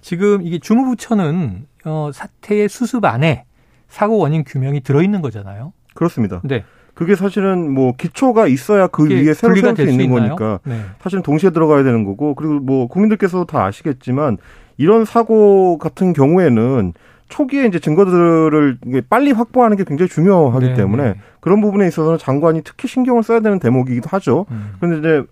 [0.00, 3.44] 지금 이게 주무부처는 어 사태의 수습 안에
[3.88, 5.72] 사고 원인 규명이 들어 있는 거잖아요.
[5.94, 6.40] 그렇습니다.
[6.44, 6.64] 네.
[6.94, 10.34] 그게 사실은 뭐 기초가 있어야 그 위에 새로 세울 수 있는 있나요?
[10.36, 10.80] 거니까 네.
[11.00, 14.38] 사실은 동시에 들어가야 되는 거고 그리고 뭐 국민들께서도 다 아시겠지만
[14.78, 16.94] 이런 사고 같은 경우에는
[17.28, 21.14] 초기에 이제 증거들을 빨리 확보하는 게 굉장히 중요하기 네, 때문에 네.
[21.40, 24.46] 그런 부분에 있어서는 장관이 특히 신경을 써야 되는 대목이기도 하죠.
[24.50, 24.74] 음.
[24.78, 25.26] 그런데 이제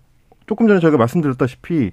[0.47, 1.91] 조금 전에 저희가 말씀드렸다시피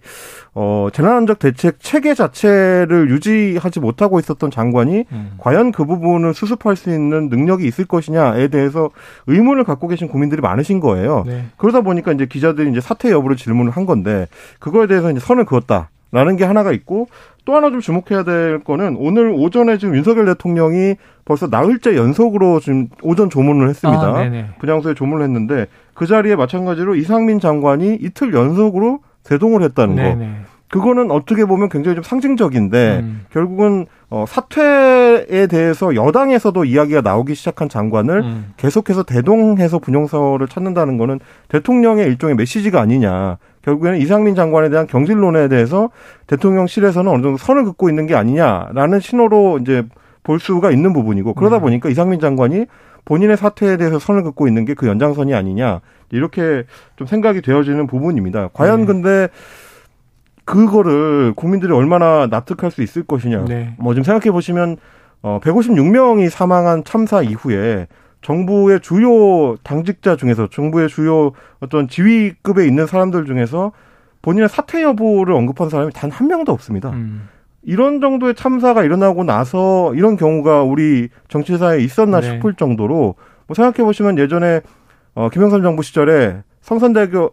[0.54, 5.32] 어 재난안전 대책 체계 자체를 유지하지 못하고 있었던 장관이 음.
[5.38, 8.90] 과연 그 부분을 수습할 수 있는 능력이 있을 것이냐에 대해서
[9.26, 11.24] 의문을 갖고 계신 국민들이 많으신 거예요.
[11.26, 11.46] 네.
[11.56, 14.26] 그러다 보니까 이제 기자들이 이제 사퇴 여부를 질문을 한 건데
[14.58, 15.88] 그거에 대해서 이제 선을 그었다.
[16.14, 17.08] 라는 게 하나가 있고
[17.44, 22.88] 또 하나 좀 주목해야 될 거는 오늘 오전에 지금 윤석열 대통령이 벌써 나흘째 연속으로 지금
[23.02, 24.02] 오전 조문을 했습니다.
[24.02, 30.26] 아, 분양소에 조문을 했는데 그 자리에 마찬가지로 이상민 장관이 이틀 연속으로 대동을 했다는 네네.
[30.26, 30.52] 거.
[30.72, 33.26] 그거는 어떻게 보면 굉장히 좀 상징적인데 음.
[33.30, 38.52] 결국은 어, 사퇴에 대해서 여당에서도 이야기가 나오기 시작한 장관을 음.
[38.56, 43.36] 계속해서 대동해서 분용서를 찾는다는 거는 대통령의 일종의 메시지가 아니냐.
[43.62, 45.90] 결국에는 이상민 장관에 대한 경질론에 대해서
[46.26, 49.84] 대통령실에서는 어느 정도 선을 긋고 있는 게 아니냐라는 신호로 이제
[50.22, 51.62] 볼 수가 있는 부분이고 그러다 네.
[51.62, 52.66] 보니까 이상민 장관이
[53.04, 56.64] 본인의 사퇴에 대해서 선을 긋고 있는 게 그 연장선이 아니냐 이렇게
[56.96, 58.50] 좀 생각이 되어지는 부분입니다.
[58.52, 58.86] 과연 네.
[58.86, 59.28] 근데
[60.44, 63.44] 그거를 국민들이 얼마나 납득할 수 있을 것이냐.
[63.46, 63.74] 네.
[63.78, 64.76] 뭐 지금 생각해 보시면
[65.22, 67.86] 어 156명이 사망한 참사 이후에
[68.22, 73.72] 정부의 주요 당직자 중에서 정부의 주요 어떤 지휘급에 있는 사람들 중에서
[74.22, 76.90] 본인의 사퇴 여부를 언급한 사람이 단 한 명도 없습니다.
[76.90, 77.28] 음.
[77.64, 82.28] 이런 정도의 참사가 일어나고 나서 이런 경우가 우리 정치사에 있었나 네.
[82.30, 83.14] 싶을 정도로
[83.46, 84.60] 뭐 생각해 보시면 예전에
[85.14, 87.30] 어 김영삼 정부 시절에 성산대교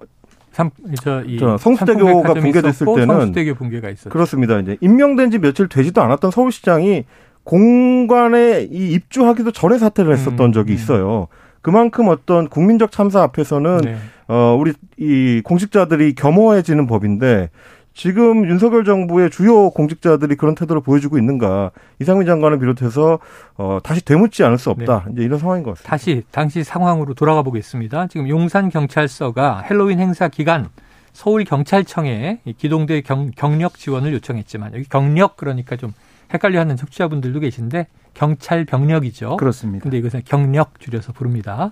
[0.52, 0.72] 삼,
[1.02, 4.10] 저, 이 성수대교가 붕괴됐을 때는 성수대교 붕괴가 있었죠.
[4.10, 4.60] 그렇습니다.
[4.60, 7.06] 이제 임명된 지 며칠 되지도 않았던 서울시장이
[7.50, 10.76] 공간에 이 입주하기도 전에 사퇴를 했었던 음, 적이 음.
[10.76, 11.28] 있어요.
[11.64, 13.98] 그만큼 어떤 국민적 참사 앞에서는 네.
[14.28, 17.50] 어 우리 이 공직자들이 겸허해지는 법인데
[17.96, 23.18] 지금 윤석열 정부의 주요 공직자들이 그런 태도를 보여주고 있는가 이상민 장관을 비롯해서
[23.58, 25.14] 어, 다시 되묻지 않을 수 없다 네.
[25.14, 25.90] 이제 이런 상황인 것 같습니다.
[25.90, 28.06] 다시 당시 상황으로 돌아가 보겠습니다.
[28.08, 30.70] 지금 용산 경찰서가 헬로윈 행사 기간
[31.14, 35.94] 서울 경찰청에 기동대 경, 경력 지원을 요청했지만 여기 경력 그러니까 좀
[36.34, 39.38] 헷갈려하는 청취자분들도 계신데 경찰 병력이죠.
[39.38, 39.84] 그렇습니다.
[39.84, 41.72] 근데 이것은 경력 줄여서 부릅니다.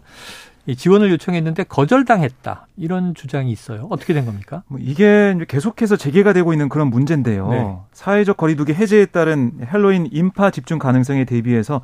[0.76, 3.88] 지원을 요청했는데 거절당했다 이런 주장이 있어요.
[3.89, 4.63] 어떻게 된 겁니까?
[4.67, 7.50] 뭐 이게 계속해서 재개가 되고 있는 그런 문제인데요.
[7.50, 7.76] 네.
[7.93, 11.80] 사회적 거리두기 해제에 따른 헬로윈 인파 집중 가능성에 대비해서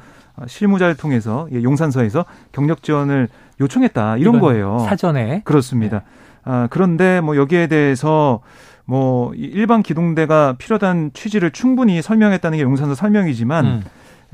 [0.48, 3.30] 실무자를 통해서 용산서에서 경력 지원을
[3.62, 4.80] 요청했다 이런 거예요.
[4.80, 6.00] 사전에 그렇습니다.
[6.00, 6.04] 네.
[6.44, 8.42] 아, 그런데 뭐 여기에 대해서
[8.86, 13.84] 뭐 일반 기동대가 필요한 취지를 충분히 설명했다는 게 용산서 설명이지만 음.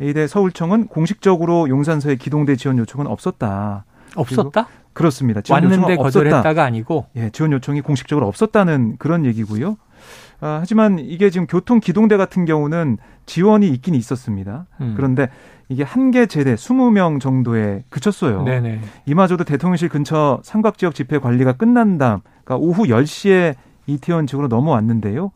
[0.01, 3.85] 이대 서울청은 공식적으로 용산서의 기동대 지원 요청은 없었다.
[4.15, 4.67] 없었다?
[4.93, 5.41] 그렇습니다.
[5.49, 9.77] 왔는데 거절했다가 아니고 예, 지원 요청이 공식적으로 없었다는 그런 얘기고요.
[10.41, 14.65] 아, 하지만 이게 지금 교통 기동대 같은 경우는 지원이 있긴 있었습니다.
[14.81, 14.93] 음.
[14.95, 15.29] 그런데
[15.67, 18.43] 이게 한 개 제대 20명 정도에 그쳤어요.
[18.43, 18.79] 네네.
[19.05, 23.55] 이마저도 대통령실 근처 삼각 지역 집회 관리가 끝난 다음 그러니까 오후 10시에
[23.89, 25.31] 이태원 지역으로 넘어왔는데요.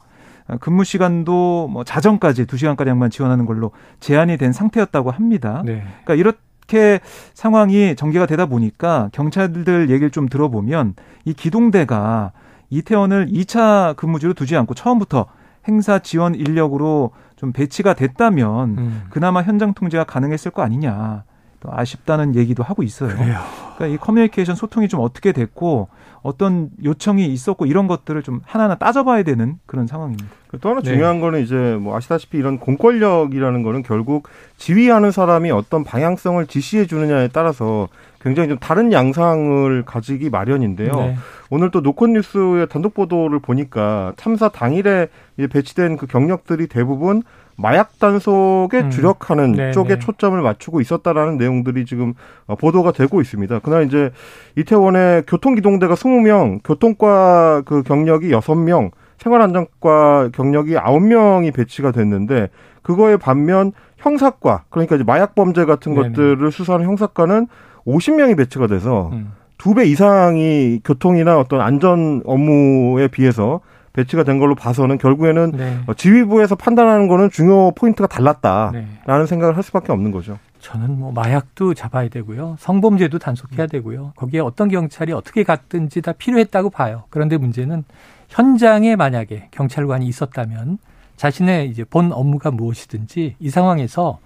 [0.48, 5.64] 아, 근무 시간도 뭐 자정까지 2시간가량만 지원하는 걸로 제한이 된 상태였다고 합니다.
[5.66, 5.84] 네.
[6.04, 7.02] 그러니까 이렇 이렇게
[7.34, 12.32] 상황이 전개가 되다 보니까 경찰들 얘기를 좀 들어보면 이 기동대가
[12.70, 15.28] 이태원을 2차 근무지로 두지 않고 처음부터
[15.68, 19.04] 행사 지원 인력으로 좀 배치가 됐다면 음.
[19.10, 21.24] 그나마 현장 통제가 가능했을 거 아니냐.
[21.60, 23.16] 또 아쉽다는 얘기도 하고 있어요.
[23.16, 23.40] 그래요.
[23.76, 25.88] 그러니까 이 커뮤니케이션 소통이 좀 어떻게 됐고
[26.24, 30.26] 어떤 요청이 있었고 이런 것들을 좀 하나하나 따져봐야 되는 그런 상황입니다.
[30.48, 30.90] 그또 하나 네.
[30.90, 37.28] 중요한 거는 이제 뭐 아시다시피 이런 공권력이라는 거는 결국 지휘하는 사람이 어떤 방향성을 지시해 주느냐에
[37.28, 37.90] 따라서
[38.24, 40.92] 굉장히 좀 다른 양상을 가지기 마련인데요.
[40.96, 41.16] 네.
[41.50, 45.08] 오늘 또 노컷 뉴스의 단독 보도를 보니까 참사 당일에
[45.52, 47.22] 배치된 그 경력들이 대부분
[47.56, 48.90] 마약 단속에 음.
[48.90, 50.00] 주력하는 네 쪽에 네.
[50.00, 52.14] 초점을 맞추고 있었다라는 내용들이 지금
[52.48, 53.60] 어, 보도가 되고 있습니다.
[53.60, 54.12] 그날 이제
[54.56, 62.50] 이태원에 교통기동대가 20명, 교통과 그 경력이 6명, 생활안전과 경력이 9명이 배치가 됐는데
[62.82, 66.10] 그거에 반면 형사과, 그러니까 이제 마약 범죄 같은 네네.
[66.10, 67.48] 것들을 수사하는 형사과는
[67.86, 69.34] 50명이 배치가 돼서 음.
[69.58, 73.62] 두배 이상이 교통이나 어떤 안전 업무에 비해서
[73.94, 75.80] 배치가 된 걸로 봐서는 결국에는 네.
[75.86, 79.26] 어, 지휘부에서 판단하는 거는 중요 포인트가 달랐다라는 네.
[79.26, 80.40] 생각을 할 수밖에 없는 거죠.
[80.60, 82.56] 저는 뭐 마약도 잡아야 되고요.
[82.58, 84.14] 성범죄도 단속해야 되고요.
[84.16, 87.04] 거기에 어떤 경찰이 어떻게 갔든지 다 필요했다고 봐요.
[87.10, 87.84] 그런데 문제는
[88.30, 90.80] 현장에 만약에 경찰관이 있었다면
[91.18, 94.20] 자신의 이제 본 업무가 무엇이든지 이 상황에서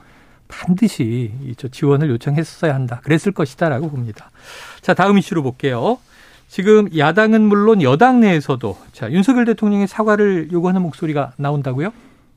[0.48, 3.02] 반드시 저 지원을 요청했어야 한다.
[3.04, 4.32] 그랬을 것이다라고 봅니다.
[4.82, 5.98] 자, 다음 이슈로 볼게요.
[6.48, 11.92] 지금 야당은 물론 여당 내에서도 자 윤석열 대통령의 사과를 요구하는 목소리가 나온다고요?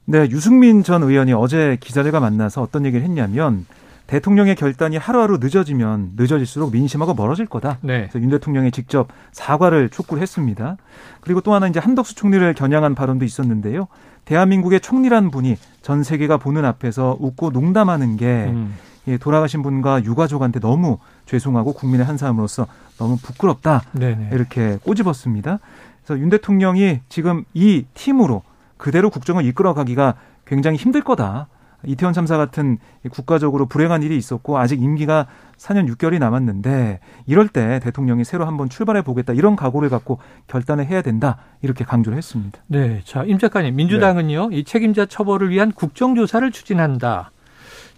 [0.07, 3.67] 네, 유승민 전 의원이 어제 기자들과 만나서 어떤 얘기를 했냐면
[4.11, 7.79] 대통령의 결단이 하루하루 늦어지면 늦어질수록 민심하고 멀어질 거다.
[7.81, 8.09] 네.
[8.09, 10.77] 그래서 윤 대통령이 직접 사과를 촉구를 했습니다.
[11.21, 13.87] 그리고 또 하나 이제 한덕수 총리를 겨냥한 발언도 있었는데요.
[14.25, 18.75] 대한민국의 총리란 분이 전 세계가 보는 앞에서 웃고 농담하는 게 음.
[19.07, 22.67] 예, 돌아가신 분과 유가족한테 너무 죄송하고 국민의 한 사람으로서
[22.99, 23.83] 너무 부끄럽다.
[23.93, 24.31] 네네.
[24.33, 25.61] 이렇게 꼬집었습니다.
[26.05, 28.43] 그래서 윤 대통령이 지금 이 팀으로
[28.77, 30.15] 그대로 국정을 이끌어가기가
[30.47, 31.47] 굉장히 힘들 거다.
[31.87, 32.79] 이태원 참사 같은
[33.11, 39.03] 국가적으로 불행한 일이 있었고 아직 임기가 4년 6개월이 남았는데 이럴 때 대통령이 새로 한번 출발해
[39.03, 42.61] 보겠다 이런 각오를 갖고 결단을 해야 된다 이렇게 강조를 했습니다.
[42.67, 44.57] 네, 자임 작가님 민주당은요 네.
[44.57, 47.31] 이 책임자 처벌을 위한 국정조사를 추진한다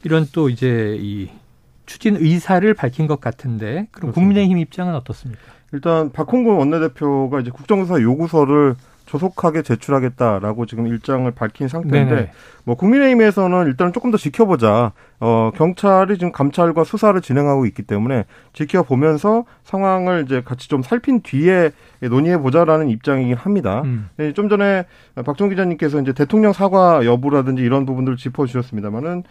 [0.05, 1.29] 이런 또 이제 이
[1.87, 4.15] 추진 의사를 밝힌 것 같은데 그럼 그렇습니다.
[4.15, 5.43] 국민의힘 입장은 어떻습니까?
[5.73, 12.31] 일단 박홍근 원내대표가 이제 국정조사 요구서를 조속하게 제출하겠다라고 지금 일정을 밝힌 상태인데 네네.
[12.65, 14.93] 뭐 국민의힘에서는 일단은 조금 더 지켜보자.
[15.21, 21.71] 어 경찰이 지금 감찰과 수사를 진행하고 있기 때문에 지켜보면서 상황을 이제 같이 좀 살핀 뒤에
[22.01, 23.83] 논의해 보자라는 입장이긴 합니다.
[23.85, 24.09] 음.
[24.17, 24.87] 네, 좀 전에
[25.25, 29.25] 박종 기자님께서 이제 대통령 사과 여부라든지 이런 부분들을 짚어 주셨습니다만은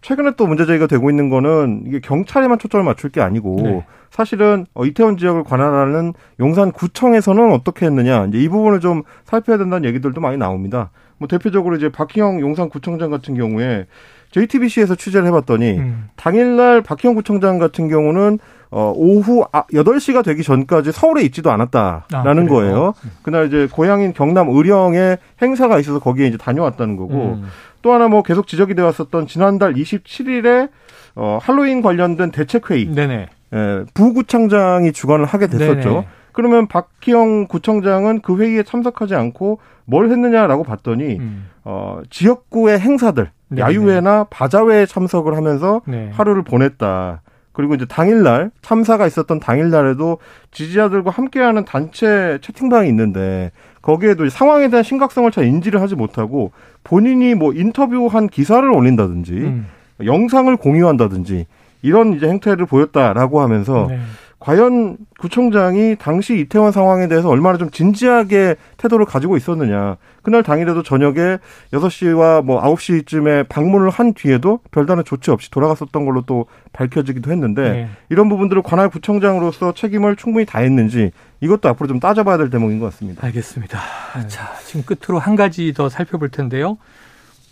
[0.00, 3.86] 최근에 또 문제 제기가 되고 있는 거는 이게 경찰에만 초점을 맞출 게 아니고 네.
[4.10, 10.20] 사실은 어, 이태원 지역을 관할하는 용산구청에서는 어떻게 했느냐 이제 이 부분을 좀 살펴야 된다는 얘기들도
[10.20, 10.90] 많이 나옵니다.
[11.18, 13.86] 뭐 대표적으로 이제 박희영 용산구청장 같은 경우에
[14.30, 16.08] JTBC에서 취재를 해봤더니 음.
[16.16, 18.38] 당일날 박희영 구청장 같은 경우는
[18.70, 22.94] 어, 오후 8시가 아, 되기 전까지 서울에 있지도 않았다라는 아, 거예요.
[23.22, 27.46] 그날 이제 고향인 경남 의령에 행사가 있어서 거기에 이제 다녀왔다는 거고 음.
[27.82, 30.70] 또 하나 뭐 계속 지적이 되어 왔었던 지난달 27일에
[31.14, 32.86] 어, 할로윈 관련된 대책회의.
[32.86, 33.28] 네네.
[33.54, 35.88] 예, 부구청장이 주관을 하게 됐었죠.
[35.88, 36.08] 네네.
[36.32, 41.48] 그러면 박희영 구청장은 그 회의에 참석하지 않고 뭘 했느냐라고 봤더니 음.
[41.64, 43.62] 어, 지역구의 행사들 네네.
[43.62, 46.10] 야유회나 바자회에 참석을 하면서 네.
[46.12, 47.22] 하루를 보냈다.
[47.58, 50.18] 그리고 이제 당일날 참사가 있었던 당일날에도
[50.52, 53.50] 지지자들과 함께하는 단체 채팅방이 있는데
[53.82, 56.52] 거기에도 상황에 대한 심각성을 잘 인지를 하지 못하고
[56.84, 59.66] 본인이 뭐 인터뷰한 기사를 올린다든지 음.
[60.04, 61.46] 영상을 공유한다든지
[61.82, 63.98] 이런 이제 행태를 보였다라고 하면서 네.
[64.40, 69.96] 과연 구청장이 당시 이태원 상황에 대해서 얼마나 좀 진지하게 태도를 가지고 있었느냐.
[70.22, 71.38] 그날 당일에도 저녁에
[71.72, 77.88] 6시와 뭐 9시쯤에 방문을 한 뒤에도 별다른 조치 없이 돌아갔었던 걸로 또 밝혀지기도 했는데 네.
[78.10, 83.26] 이런 부분들을 관할 구청장으로서 책임을 충분히 다했는지 이것도 앞으로 좀 따져봐야 될 대목인 것 같습니다.
[83.26, 83.80] 알겠습니다.
[84.20, 84.28] 네.
[84.28, 86.78] 자, 지금 끝으로 한 가지 더 살펴볼 텐데요.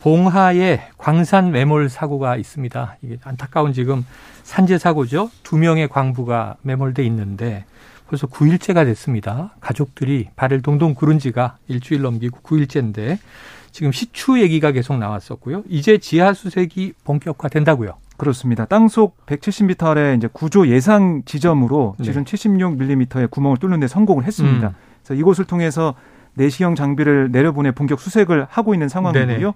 [0.06, 2.98] 봉하에 광산 매몰 사고가 있습니다.
[3.02, 4.06] 이게 안타까운 지금
[4.44, 5.32] 산재 사고죠.
[5.42, 7.64] 두 명의 광부가 매몰돼 있는데
[8.06, 9.56] 벌써 9일째가 됐습니다.
[9.58, 13.18] 가족들이 발을 동동 구른 지가 일주일 넘기고 9일째인데
[13.72, 15.64] 지금 시추 얘기가 계속 나왔었고요.
[15.68, 17.94] 이제 지하 수색이 본격화된다고요.
[18.16, 18.64] 그렇습니다.
[18.64, 22.32] 땅속 170m 아래 이제 구조 예상 지점으로 지름 네.
[22.32, 24.68] 76mm의 구멍을 뚫는 데 성공을 했습니다.
[24.68, 24.74] 음.
[25.02, 25.96] 그래서 이곳을 통해서
[26.34, 29.26] 내시경 장비를 내려보내 본격 수색을 하고 있는 상황이고요.
[29.26, 29.52] 네네.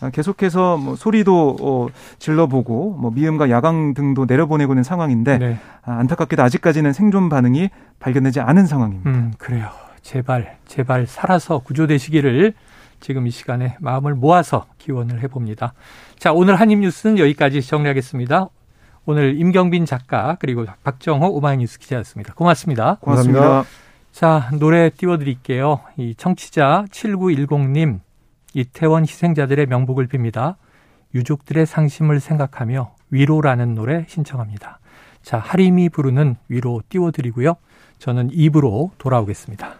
[0.00, 1.86] 아, 계속해서 뭐 소리도 어,
[2.18, 5.58] 질러보고 뭐 미음과 야광 등도 내려보내고 있는 상황인데 네.
[5.82, 9.10] 아, 안타깝게도 아직까지는 생존 반응이 발견되지 않은 상황입니다.
[9.10, 9.70] 음, 그래요.
[10.02, 12.52] 제발 제발 살아서 구조되시기를
[13.00, 15.72] 지금 이 시간에 마음을 모아서 기원을 해봅니다.
[16.18, 18.48] 자 오늘 한입 뉴스는 여기까지 정리하겠습니다.
[19.06, 22.34] 오늘 임경빈 작가 그리고 박정호 오마이뉴스 기자였습니다.
[22.34, 22.98] 고맙습니다.
[23.00, 23.40] 고맙습니다.
[23.40, 23.84] 고맙습니다.
[24.12, 25.80] 자 노래 띄워드릴게요.
[25.96, 28.00] 이 청취자 7910님
[28.54, 30.56] 이태원 희생자들의 명복을 빕니다.
[31.14, 34.78] 유족들의 상심을 생각하며 위로라는 노래 신청합니다.
[35.22, 37.56] 자, 하림이 부르는 위로 띄워드리고요.
[37.98, 39.74] 저는 입으로 돌아오겠습니다.